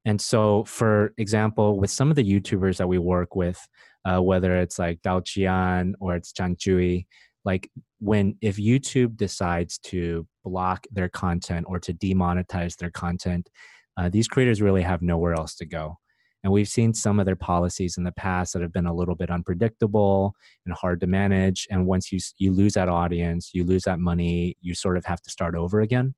And 0.05 0.21
so, 0.21 0.63
for 0.65 1.13
example, 1.17 1.79
with 1.79 1.89
some 1.89 2.09
of 2.09 2.15
the 2.15 2.23
YouTubers 2.23 2.77
that 2.77 2.87
we 2.87 2.99
work 2.99 3.35
with, 3.35 3.59
uh, 4.05 4.21
whether 4.21 4.55
it's 4.57 4.77
like 4.77 5.01
Dao 5.01 5.21
Qian 5.23 5.93
or 5.99 6.15
it's 6.15 6.31
Chan 6.31 6.57
Chui, 6.59 7.07
like 7.43 7.69
when 7.99 8.37
if 8.41 8.57
YouTube 8.57 9.17
decides 9.17 9.79
to 9.79 10.27
block 10.43 10.85
their 10.91 11.09
content 11.09 11.65
or 11.67 11.79
to 11.79 11.93
demonetize 11.93 12.77
their 12.77 12.91
content, 12.91 13.49
uh, 13.97 14.09
these 14.09 14.27
creators 14.27 14.61
really 14.61 14.83
have 14.83 15.01
nowhere 15.01 15.33
else 15.33 15.55
to 15.55 15.65
go. 15.65 15.97
And 16.43 16.53
we've 16.53 16.67
seen 16.67 16.93
some 16.93 17.19
of 17.19 17.25
their 17.25 17.35
policies 17.35 17.97
in 17.97 18.03
the 18.03 18.11
past 18.11 18.53
that 18.53 18.61
have 18.61 18.71
been 18.71 18.85
a 18.85 18.93
little 18.93 19.15
bit 19.15 19.31
unpredictable 19.31 20.35
and 20.67 20.75
hard 20.75 20.99
to 20.99 21.07
manage. 21.07 21.67
And 21.71 21.87
once 21.87 22.11
you 22.11 22.19
you 22.37 22.51
lose 22.51 22.73
that 22.73 22.87
audience, 22.87 23.49
you 23.55 23.63
lose 23.63 23.83
that 23.85 23.99
money, 23.99 24.55
you 24.61 24.75
sort 24.75 24.97
of 24.97 25.05
have 25.05 25.21
to 25.23 25.31
start 25.31 25.55
over 25.55 25.81
again. 25.81 26.13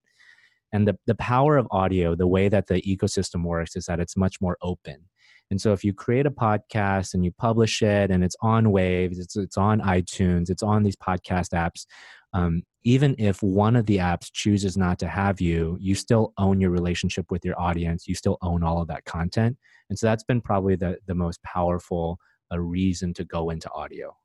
And 0.73 0.87
the, 0.87 0.97
the 1.05 1.15
power 1.15 1.57
of 1.57 1.67
audio, 1.71 2.15
the 2.15 2.27
way 2.27 2.49
that 2.49 2.67
the 2.67 2.81
ecosystem 2.81 3.43
works 3.43 3.75
is 3.75 3.85
that 3.85 3.99
it's 3.99 4.17
much 4.17 4.41
more 4.41 4.57
open. 4.61 5.05
And 5.49 5.61
so 5.61 5.71
if 5.71 5.83
you 5.83 5.93
create 5.93 6.25
a 6.25 6.31
podcast 6.31 7.13
and 7.13 7.23
you 7.23 7.31
publish 7.31 7.81
it 7.81 8.11
and 8.11 8.23
it's 8.23 8.35
on 8.41 8.71
Waves, 8.71 9.17
it's, 9.17 9.37
it's 9.37 9.57
on 9.57 9.79
iTunes, 9.79 10.49
it's 10.49 10.63
on 10.63 10.83
these 10.83 10.97
podcast 10.97 11.51
apps, 11.51 11.85
um, 12.33 12.63
even 12.83 13.15
if 13.17 13.41
one 13.41 13.75
of 13.75 13.85
the 13.85 13.97
apps 13.97 14.31
chooses 14.31 14.77
not 14.77 14.99
to 14.99 15.07
have 15.07 15.39
you, 15.39 15.77
you 15.79 15.95
still 15.95 16.33
own 16.37 16.59
your 16.59 16.69
relationship 16.69 17.31
with 17.31 17.43
your 17.45 17.59
audience. 17.59 18.07
You 18.07 18.15
still 18.15 18.37
own 18.41 18.63
all 18.63 18.81
of 18.81 18.87
that 18.89 19.05
content. 19.05 19.57
And 19.89 19.97
so 19.97 20.07
that's 20.07 20.23
been 20.23 20.41
probably 20.41 20.75
the, 20.75 20.97
the 21.05 21.15
most 21.15 21.41
powerful 21.43 22.17
uh, 22.51 22.59
reason 22.59 23.13
to 23.15 23.23
go 23.23 23.49
into 23.49 23.69
audio. 23.71 24.15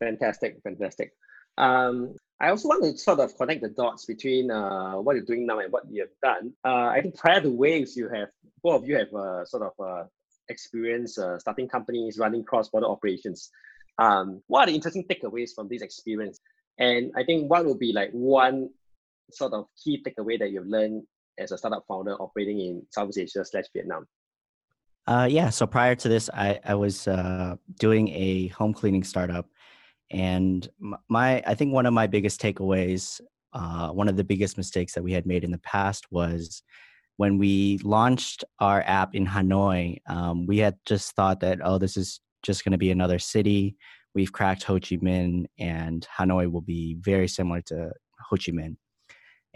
Fantastic, 0.00 0.56
fantastic. 0.62 1.12
Um, 1.58 2.14
I 2.38 2.50
also 2.50 2.68
want 2.68 2.84
to 2.84 2.98
sort 2.98 3.20
of 3.20 3.36
connect 3.36 3.62
the 3.62 3.70
dots 3.70 4.04
between 4.04 4.50
uh, 4.50 4.94
what 4.94 5.16
you're 5.16 5.24
doing 5.24 5.46
now 5.46 5.58
and 5.58 5.72
what 5.72 5.84
you 5.90 6.02
have 6.02 6.10
done. 6.22 6.52
Uh, 6.64 6.88
I 6.88 7.00
think 7.00 7.16
prior 7.16 7.40
to 7.40 7.50
Waves, 7.50 7.96
you 7.96 8.10
have 8.10 8.28
both 8.62 8.82
of 8.82 8.88
you 8.88 8.96
have 8.98 9.12
uh, 9.14 9.44
sort 9.46 9.62
of 9.62 9.72
uh, 9.82 10.04
experience 10.50 11.18
uh, 11.18 11.38
starting 11.38 11.66
companies, 11.68 12.18
running 12.18 12.44
cross-border 12.44 12.86
operations. 12.86 13.50
Um, 13.98 14.42
what 14.48 14.64
are 14.64 14.66
the 14.66 14.74
interesting 14.74 15.04
takeaways 15.04 15.54
from 15.54 15.68
this 15.68 15.80
experience? 15.80 16.38
And 16.78 17.10
I 17.16 17.24
think 17.24 17.50
what 17.50 17.64
would 17.64 17.78
be 17.78 17.94
like 17.94 18.10
one 18.12 18.68
sort 19.32 19.54
of 19.54 19.66
key 19.82 20.04
takeaway 20.06 20.38
that 20.38 20.50
you've 20.50 20.66
learned 20.66 21.04
as 21.38 21.52
a 21.52 21.58
startup 21.58 21.84
founder 21.88 22.14
operating 22.16 22.60
in 22.60 22.82
Southeast 22.90 23.18
Asia 23.18 23.44
slash 23.46 23.64
Vietnam? 23.72 24.06
Uh, 25.06 25.26
yeah. 25.30 25.48
So 25.48 25.66
prior 25.66 25.94
to 25.94 26.08
this, 26.08 26.28
I, 26.34 26.60
I 26.64 26.74
was 26.74 27.08
doing 27.78 28.08
a 28.08 28.48
home 28.48 28.74
cleaning 28.74 29.04
startup, 29.04 29.48
and 30.10 30.68
my 31.08 31.42
I 31.46 31.54
think 31.54 31.72
one 31.72 31.86
of 31.86 31.92
my 31.92 32.06
biggest 32.06 32.40
takeaways, 32.40 33.20
uh, 33.52 33.88
one 33.90 34.08
of 34.08 34.16
the 34.16 34.24
biggest 34.24 34.56
mistakes 34.56 34.94
that 34.94 35.02
we 35.02 35.12
had 35.12 35.26
made 35.26 35.44
in 35.44 35.50
the 35.50 35.58
past 35.58 36.06
was 36.10 36.62
when 37.16 37.38
we 37.38 37.78
launched 37.82 38.44
our 38.60 38.82
app 38.86 39.14
in 39.14 39.26
Hanoi. 39.26 39.98
Um, 40.06 40.46
we 40.46 40.58
had 40.58 40.76
just 40.86 41.14
thought 41.16 41.40
that 41.40 41.58
oh, 41.62 41.78
this 41.78 41.96
is 41.96 42.20
just 42.42 42.64
going 42.64 42.72
to 42.72 42.78
be 42.78 42.90
another 42.90 43.18
city. 43.18 43.76
We've 44.14 44.32
cracked 44.32 44.62
Ho 44.64 44.74
Chi 44.74 44.96
Minh, 44.96 45.46
and 45.58 46.06
Hanoi 46.18 46.50
will 46.50 46.62
be 46.62 46.96
very 47.00 47.28
similar 47.28 47.60
to 47.62 47.92
Ho 48.28 48.36
Chi 48.36 48.52
Minh 48.52 48.76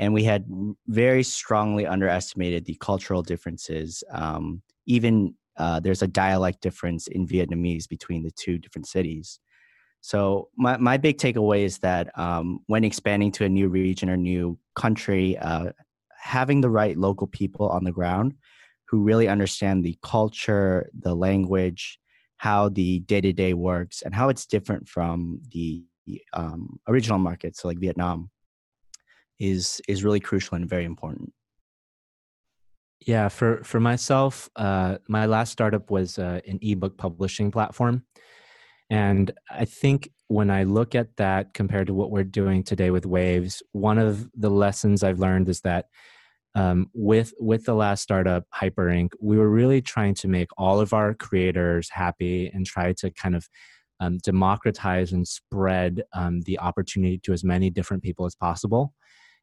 and 0.01 0.15
we 0.15 0.25
had 0.25 0.47
very 0.89 1.23
strongly 1.23 1.87
underestimated 1.87 2.65
the 2.65 2.75
cultural 2.81 3.23
differences. 3.23 4.03
Um, 4.11 4.63
even 4.87 5.35
uh, 5.59 5.79
there's 5.79 6.01
a 6.01 6.07
dialect 6.07 6.63
difference 6.63 7.07
in 7.07 7.27
Vietnamese 7.27 7.87
between 7.87 8.23
the 8.23 8.31
two 8.31 8.57
different 8.57 8.87
cities. 8.87 9.41
So 10.01 10.49
my, 10.57 10.77
my 10.79 10.97
big 10.97 11.19
takeaway 11.19 11.65
is 11.65 11.79
that 11.79 12.17
um, 12.19 12.61
when 12.67 12.85
expanding 12.85 13.33
to 13.33 13.45
a 13.45 13.49
new 13.49 13.69
region 13.69 14.09
or 14.09 14.17
new 14.17 14.59
country, 14.75 15.37
uh, 15.39 15.73
having 16.19 16.61
the 16.61 16.71
right 16.71 16.97
local 16.97 17.27
people 17.27 17.69
on 17.69 17.85
the 17.85 17.93
ground 17.93 18.35
who 18.89 19.03
really 19.03 19.29
understand 19.29 19.85
the 19.85 19.97
culture, 20.03 20.91
the 20.99 21.15
language, 21.15 21.99
how 22.39 22.69
the 22.71 23.01
day 23.01 23.21
to 23.21 23.33
day 23.33 23.55
works, 23.55 24.03
and 24.03 24.15
how 24.15 24.29
it's 24.29 24.47
different 24.47 24.89
from 24.89 25.41
the 25.53 25.85
um, 26.33 26.81
original 26.89 27.19
markets, 27.19 27.61
so 27.61 27.69
like 27.69 27.79
Vietnam, 27.79 28.31
is 29.39 29.81
is 29.87 30.03
really 30.03 30.21
crucial 30.21 30.57
and 30.57 30.69
very 30.69 30.85
important. 30.85 31.33
Yeah, 33.07 33.29
for 33.29 33.63
for 33.63 33.81
myself, 33.81 34.51
uh, 34.57 34.99
my 35.09 35.27
last 35.27 35.53
startup 35.53 35.91
was 35.91 36.19
uh, 36.19 36.41
an 36.47 36.59
ebook 36.63 36.97
publishing 36.97 37.51
platform, 37.51 38.05
and 38.91 39.31
I 39.51 39.65
think 39.65 40.11
when 40.27 40.51
I 40.51 40.65
look 40.65 40.95
at 40.95 41.17
that 41.17 41.55
compared 41.55 41.87
to 41.87 41.95
what 41.95 42.11
we're 42.11 42.25
doing 42.25 42.63
today 42.63 42.91
with 42.91 43.07
Waves, 43.07 43.63
one 43.73 43.99
of 43.99 44.29
the 44.35 44.51
lessons 44.51 45.03
I've 45.03 45.19
learned 45.19 45.49
is 45.49 45.61
that 45.63 45.87
um, 46.57 46.91
with 46.93 47.33
with 47.39 47.65
the 47.65 47.75
last 47.75 48.03
startup, 48.03 48.45
Hyperink, 48.55 49.11
we 49.21 49.39
were 49.39 49.49
really 49.49 49.81
trying 49.81 50.15
to 50.15 50.29
make 50.29 50.49
all 50.59 50.81
of 50.81 50.93
our 50.93 51.15
creators 51.15 51.89
happy 51.91 52.49
and 52.53 52.67
try 52.67 52.93
to 52.95 53.11
kind 53.13 53.37
of 53.37 53.49
um, 54.01 54.19
democratize 54.19 55.13
and 55.13 55.27
spread 55.27 56.03
um, 56.13 56.41
the 56.43 56.59
opportunity 56.59 57.19
to 57.19 57.33
as 57.33 57.45
many 57.45 57.71
different 57.71 58.03
people 58.03 58.27
as 58.27 58.35
possible. 58.35 58.95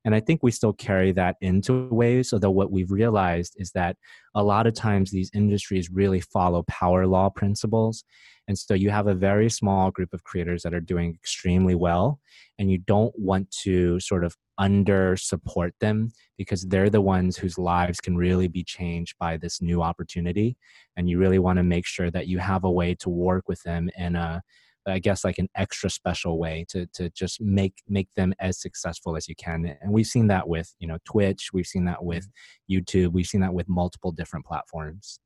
And 0.08 0.16
I 0.16 0.22
think 0.22 0.42
we 0.42 0.52
still 0.52 0.72
carry 0.72 1.12
that 1.12 1.36
into 1.42 1.90
Waves, 1.92 2.32
although 2.32 2.50
what 2.50 2.72
we've 2.72 2.92
realized 2.92 3.56
is 3.58 3.72
that 3.72 3.98
a 4.36 4.42
lot 4.42 4.66
of 4.66 4.74
times 4.74 5.12
these 5.12 5.30
industries 5.34 5.92
really 5.92 6.22
follow 6.22 6.64
power 6.70 7.06
law 7.06 7.30
principles. 7.30 8.06
And 8.48 8.58
so 8.58 8.74
you 8.74 8.90
have 8.90 9.08
a 9.08 9.14
very 9.14 9.50
small 9.50 9.92
group 9.92 10.14
of 10.14 10.24
creators 10.24 10.64
that 10.64 10.74
are 10.74 10.80
doing 10.80 11.14
extremely 11.14 11.76
well, 11.76 12.22
and 12.58 12.72
you 12.72 12.78
don't 12.78 13.14
want 13.20 13.52
to 13.64 14.00
sort 14.00 14.24
of 14.24 14.34
under 14.58 15.18
support 15.18 15.74
them 15.82 16.14
because 16.38 16.62
they're 16.62 16.90
the 16.90 17.02
ones 17.02 17.36
whose 17.36 17.58
lives 17.58 18.00
can 18.00 18.16
really 18.16 18.48
be 18.48 18.64
changed 18.64 19.14
by 19.20 19.36
this 19.36 19.62
new 19.62 19.82
opportunity. 19.82 20.56
And 20.96 21.10
you 21.10 21.18
really 21.18 21.40
want 21.40 21.58
to 21.58 21.64
make 21.64 21.86
sure 21.86 22.10
that 22.12 22.28
you 22.28 22.40
have 22.40 22.64
a 22.64 22.72
way 22.72 22.96
to 23.02 23.10
work 23.10 23.50
with 23.50 23.62
them 23.64 23.90
in 23.98 24.16
a 24.16 24.42
I 24.88 25.00
guess 25.00 25.24
like 25.24 25.38
an 25.38 25.50
extra 25.56 25.90
special 25.90 26.38
way 26.38 26.66
to 26.70 26.86
to 26.94 27.10
just 27.12 27.42
make 27.42 27.76
make 27.88 28.10
them 28.16 28.34
as 28.40 28.62
successful 28.62 29.16
as 29.16 29.28
you 29.28 29.36
can. 29.36 29.78
And 29.82 29.92
we've 29.92 30.08
seen 30.08 30.28
that 30.28 30.48
with 30.48 30.74
you 30.80 30.88
know 30.88 30.98
Twitch, 31.06 31.50
we've 31.54 31.66
seen 31.66 31.86
that 31.86 32.04
with 32.04 32.28
mm-hmm. 32.28 32.78
YouTube, 32.78 33.14
we've 33.14 33.26
seen 33.26 33.42
that 33.42 33.54
with 33.54 33.68
multiple 33.68 34.12
different 34.12 34.46
platforms. 34.46 35.20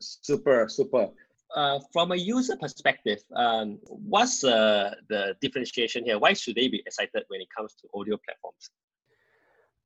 Super, 0.00 0.68
super. 0.68 1.08
Uh, 1.56 1.80
from 1.92 2.12
a 2.12 2.16
user 2.16 2.56
perspective, 2.56 3.20
um, 3.34 3.78
what's 3.86 4.44
uh, 4.44 4.94
the 5.08 5.34
differentiation 5.40 6.04
here? 6.04 6.18
Why 6.18 6.34
should 6.34 6.56
they 6.56 6.68
be 6.68 6.82
excited 6.84 7.24
when 7.28 7.40
it 7.40 7.48
comes 7.56 7.74
to 7.76 7.88
audio 7.98 8.18
platforms? 8.22 8.70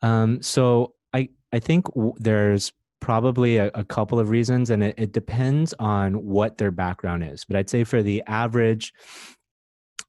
Um, 0.03 0.43
so 0.43 0.95
I 1.12 1.29
I 1.53 1.61
think 1.61 1.87
w- 1.95 2.15
there's 2.19 2.73
probably 3.02 3.56
a, 3.56 3.68
a, 3.75 3.85
couple 3.85 4.21
of 4.21 4.30
reasons 4.30 4.71
and 4.71 4.82
it, 4.82 4.94
it, 4.97 5.12
depends 5.12 5.75
on 5.80 6.14
what 6.25 6.56
their 6.56 6.71
background 6.71 7.25
is 7.25 7.44
but 7.44 7.56
i'd 7.56 7.68
say 7.68 7.82
for 7.82 8.00
the 8.00 8.23
average 8.28 8.92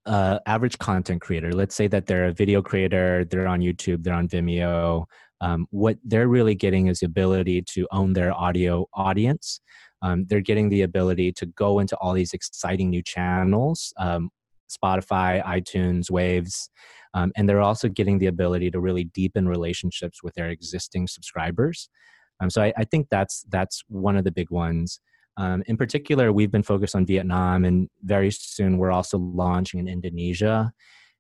uh, 0.06 0.38
average 0.46 0.78
content 0.78 1.20
creator 1.20 1.52
let's 1.52 1.76
say 1.76 1.88
that 1.88 2.06
they're 2.06 2.26
a 2.28 2.32
video 2.32 2.62
creator 2.62 3.26
they're 3.26 3.48
on 3.48 3.62
youtube 3.62 4.04
they're 4.04 4.14
on 4.14 4.28
vimeo 4.28 5.06
um, 5.42 5.66
what 5.72 5.98
they're 6.06 6.28
really 6.28 6.56
getting 6.56 6.88
is 6.88 7.00
the 7.00 7.08
ability 7.08 7.64
to 7.64 7.88
own 7.92 8.14
their 8.14 8.32
audio 8.32 8.86
audience 8.94 9.60
um, 10.04 10.26
they're 10.28 10.42
getting 10.42 10.70
the 10.70 10.84
ability 10.84 11.32
to 11.32 11.48
go 11.48 11.80
into 11.80 11.98
all 11.98 12.14
these 12.14 12.34
exciting 12.34 12.90
new 12.92 13.02
channels 13.02 13.92
um, 13.98 14.30
Spotify, 14.74 15.44
iTunes, 15.44 16.10
Waves. 16.10 16.70
Um, 17.14 17.32
and 17.36 17.48
they're 17.48 17.62
also 17.62 17.88
getting 17.88 18.18
the 18.18 18.26
ability 18.26 18.72
to 18.72 18.80
really 18.80 19.04
deepen 19.04 19.48
relationships 19.48 20.24
with 20.24 20.34
their 20.34 20.50
existing 20.50 21.06
subscribers. 21.08 21.90
Um, 22.44 22.50
so 22.50 22.62
I, 22.62 22.74
I, 22.78 22.84
think 22.84 23.08
that's 23.10 23.46
that's 23.50 23.84
one 23.88 24.18
of 24.18 24.26
the 24.26 24.32
big 24.32 24.52
ones. 24.52 25.00
Um, 25.38 25.64
in 25.66 25.78
particular, 25.78 26.32
we've 26.34 26.52
been 26.52 26.64
focused 26.64 26.96
on 26.96 27.06
Vietnam, 27.06 27.64
and 27.64 27.90
very 28.04 28.32
soon 28.32 28.78
we're 28.78 28.92
also 28.92 29.18
launching 29.18 29.80
in 29.80 29.88
Indonesia. 29.88 30.74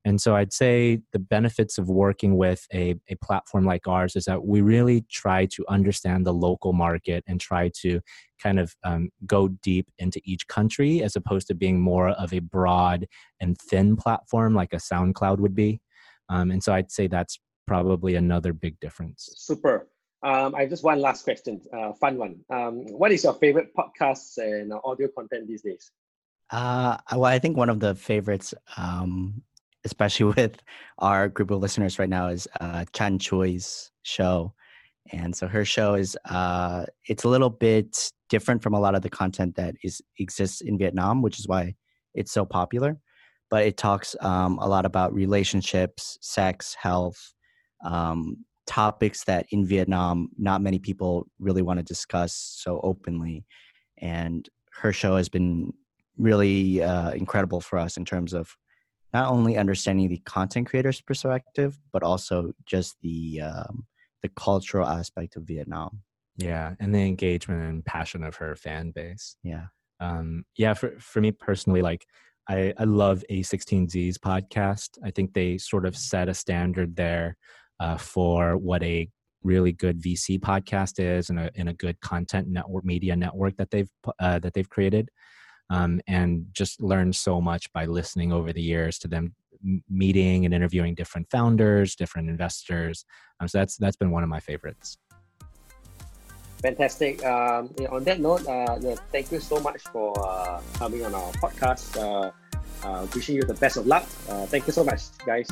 And 0.05 0.19
so 0.19 0.35
I'd 0.35 0.51
say 0.51 0.99
the 1.13 1.19
benefits 1.19 1.77
of 1.77 1.87
working 1.87 2.35
with 2.35 2.67
a, 2.73 2.95
a 3.07 3.15
platform 3.23 3.65
like 3.65 3.87
ours 3.87 4.17
is 4.17 4.25
that 4.25 4.45
we 4.45 4.59
really 4.59 5.05
try 5.09 5.45
to 5.45 5.63
understand 5.69 6.25
the 6.25 6.33
local 6.33 6.73
market 6.73 7.23
and 7.25 7.39
try 7.39 7.71
to 7.81 8.01
kind 8.41 8.59
of 8.59 8.75
um, 8.83 9.11
go 9.25 9.47
deep 9.47 9.87
into 9.99 10.19
each 10.25 10.45
country 10.49 11.01
as 11.01 11.15
opposed 11.15 11.47
to 11.47 11.55
being 11.55 11.79
more 11.79 12.09
of 12.09 12.33
a 12.33 12.39
broad 12.39 13.07
and 13.39 13.57
thin 13.57 13.95
platform 13.95 14.53
like 14.53 14.73
a 14.73 14.77
SoundCloud 14.77 15.37
would 15.39 15.55
be. 15.55 15.79
Um, 16.27 16.51
and 16.51 16.61
so 16.61 16.73
I'd 16.73 16.91
say 16.91 17.07
that's 17.07 17.39
probably 17.65 18.15
another 18.15 18.51
big 18.51 18.77
difference. 18.81 19.29
Super. 19.37 19.87
Um, 20.23 20.55
I 20.55 20.61
have 20.61 20.69
just 20.69 20.83
one 20.83 21.01
last 21.01 21.23
question, 21.23 21.61
uh, 21.73 21.93
fun 21.93 22.17
one. 22.17 22.39
Um, 22.49 22.85
what 22.97 23.11
is 23.11 23.23
your 23.23 23.33
favorite 23.33 23.73
podcasts 23.75 24.37
and 24.37 24.71
audio 24.83 25.09
content 25.09 25.47
these 25.47 25.63
days? 25.63 25.91
Uh, 26.49 26.97
well, 27.11 27.25
I 27.25 27.39
think 27.39 27.57
one 27.57 27.69
of 27.69 27.79
the 27.79 27.95
favorites 27.95 28.53
um, 28.77 29.43
especially 29.85 30.25
with 30.37 30.61
our 30.99 31.29
group 31.29 31.51
of 31.51 31.61
listeners 31.61 31.99
right 31.99 32.09
now, 32.09 32.27
is 32.27 32.47
uh, 32.59 32.85
Chan 32.93 33.19
Choi's 33.19 33.91
show. 34.03 34.53
And 35.11 35.35
so 35.35 35.47
her 35.47 35.65
show 35.65 35.95
is 35.95 36.17
uh, 36.29 36.85
it's 37.07 37.25
a 37.25 37.29
little 37.29 37.49
bit 37.49 38.11
different 38.29 38.63
from 38.63 38.73
a 38.73 38.79
lot 38.79 38.95
of 38.95 39.01
the 39.01 39.09
content 39.09 39.55
that 39.55 39.75
is 39.83 40.01
exists 40.17 40.61
in 40.61 40.77
Vietnam, 40.77 41.21
which 41.21 41.39
is 41.39 41.47
why 41.47 41.75
it's 42.13 42.31
so 42.31 42.45
popular. 42.45 42.97
But 43.49 43.65
it 43.65 43.77
talks 43.77 44.15
um, 44.21 44.57
a 44.59 44.67
lot 44.67 44.85
about 44.85 45.13
relationships, 45.13 46.17
sex, 46.21 46.75
health, 46.81 47.33
um, 47.85 48.45
topics 48.65 49.23
that 49.25 49.45
in 49.51 49.65
Vietnam 49.65 50.29
not 50.37 50.61
many 50.61 50.79
people 50.79 51.27
really 51.39 51.61
want 51.61 51.79
to 51.79 51.83
discuss 51.83 52.33
so 52.33 52.79
openly. 52.83 53.45
And 53.97 54.47
her 54.73 54.93
show 54.93 55.17
has 55.17 55.29
been 55.29 55.73
really 56.17 56.81
uh, 56.81 57.11
incredible 57.11 57.61
for 57.61 57.77
us 57.79 57.97
in 57.97 58.05
terms 58.05 58.33
of 58.33 58.55
not 59.13 59.31
only 59.31 59.57
understanding 59.57 60.09
the 60.09 60.21
content 60.25 60.67
creator's 60.67 61.01
perspective, 61.01 61.79
but 61.91 62.03
also 62.03 62.51
just 62.65 62.95
the 63.01 63.41
um, 63.41 63.85
the 64.23 64.29
cultural 64.29 64.87
aspect 64.87 65.35
of 65.35 65.43
Vietnam. 65.43 66.01
Yeah, 66.37 66.73
and 66.79 66.93
the 66.93 66.99
engagement 66.99 67.61
and 67.61 67.85
passion 67.85 68.23
of 68.23 68.35
her 68.37 68.55
fan 68.55 68.91
base. 68.91 69.35
Yeah, 69.43 69.65
um, 69.99 70.45
yeah. 70.57 70.73
For 70.73 70.95
for 70.99 71.21
me 71.21 71.31
personally, 71.31 71.83
like 71.83 72.05
I 72.49 72.73
I 72.77 72.85
love 72.85 73.23
A16Z's 73.29 74.17
podcast. 74.17 74.97
I 75.03 75.11
think 75.11 75.33
they 75.33 75.59
sort 75.59 75.85
of 75.85 75.95
set 75.95 76.27
a 76.27 76.33
standard 76.33 76.95
there 76.95 77.37
uh, 77.83 77.97
for 77.97 78.57
what 78.57 78.81
a 78.83 79.09
really 79.43 79.73
good 79.73 80.01
VC 80.01 80.39
podcast 80.39 80.93
is, 80.99 81.29
and 81.29 81.37
a 81.39 81.51
and 81.55 81.67
a 81.69 81.73
good 81.73 81.99
content 82.01 82.47
network 82.47 82.85
media 82.85 83.15
network 83.15 83.53
that 83.57 83.69
they've 83.71 83.91
uh, 84.19 84.39
that 84.39 84.53
they've 84.53 84.69
created 84.69 85.09
um, 85.69 86.01
and 86.07 86.45
just 86.53 86.81
learned 86.81 87.15
so 87.15 87.41
much 87.41 87.71
by 87.73 87.85
listening 87.85 88.31
over 88.31 88.53
the 88.53 88.61
years 88.61 88.99
to 88.99 89.07
them 89.07 89.33
meeting 89.89 90.45
and 90.45 90.53
interviewing 90.53 90.93
different 90.93 91.29
founders, 91.29 91.95
different 91.95 92.29
investors. 92.29 93.05
Um, 93.39 93.47
so 93.47 93.57
that's 93.59 93.77
that's 93.77 93.95
been 93.95 94.11
one 94.11 94.23
of 94.23 94.29
my 94.29 94.39
favorites. 94.39 94.97
Fantastic. 96.61 97.23
Um, 97.25 97.69
on 97.89 98.03
that 98.05 98.19
note, 98.19 98.47
uh, 98.47 98.77
thank 99.11 99.31
you 99.31 99.39
so 99.39 99.59
much 99.59 99.81
for 99.91 100.13
uh, 100.25 100.61
coming 100.75 101.03
on 101.05 101.13
our 101.13 101.31
podcast. 101.43 101.97
Uh, 101.97 102.31
uh 102.83 103.07
wishing 103.15 103.35
you 103.35 103.43
the 103.43 103.53
best 103.53 103.77
of 103.77 103.87
luck. 103.87 104.03
Uh, 104.29 104.45
thank 104.45 104.67
you 104.67 104.73
so 104.73 104.83
much, 104.83 105.01
guys. 105.25 105.47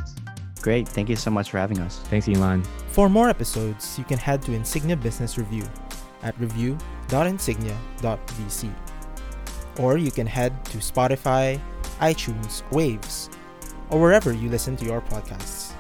Great. 0.61 0.87
Thank 0.87 1.09
you 1.09 1.15
so 1.15 1.31
much 1.31 1.51
for 1.51 1.57
having 1.57 1.79
us. 1.79 1.99
Thanks, 2.05 2.27
Yinglan. 2.27 2.65
For 2.89 3.09
more 3.09 3.29
episodes, 3.29 3.97
you 3.97 4.03
can 4.03 4.17
head 4.17 4.41
to 4.43 4.53
Insignia 4.53 4.95
Business 4.95 5.37
Review 5.37 5.63
at 6.23 6.39
review.insignia.vc 6.39 8.71
or 9.79 9.97
you 9.97 10.11
can 10.11 10.27
head 10.27 10.63
to 10.65 10.77
Spotify, 10.77 11.59
iTunes, 11.99 12.69
Waves, 12.71 13.29
or 13.89 13.99
wherever 13.99 14.33
you 14.33 14.49
listen 14.49 14.75
to 14.77 14.85
your 14.85 15.01
podcasts. 15.01 15.70